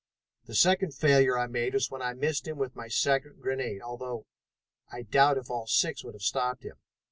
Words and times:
"The 0.47 0.55
second 0.55 0.95
failure 0.95 1.37
I 1.37 1.45
made 1.45 1.75
was 1.75 1.91
when 1.91 2.01
I 2.01 2.15
missed 2.15 2.47
him 2.47 2.57
with 2.57 2.75
my 2.75 2.87
second 2.87 3.39
grenade, 3.39 3.83
although 3.83 4.25
I 4.91 5.03
doubt 5.03 5.37
if 5.37 5.51
all 5.51 5.67
six 5.67 6.03
would 6.03 6.15
have 6.15 6.23
stopped 6.23 6.63
him. 6.63 6.77